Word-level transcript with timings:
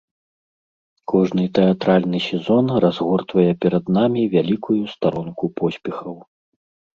Кожны 1.11 1.43
тэатральны 1.57 2.21
сезон 2.29 2.65
разгортвае 2.85 3.45
перад 3.67 3.85
намі 3.99 4.23
вялікую 4.35 4.79
старонку 4.95 5.53
поспехаў. 5.63 6.15